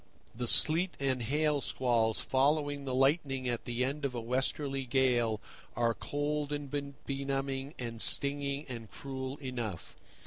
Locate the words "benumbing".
7.05-7.75